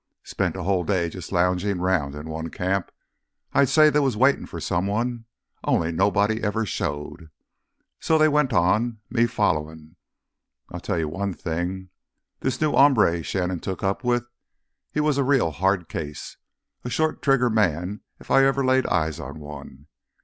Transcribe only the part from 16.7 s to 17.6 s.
A short trigger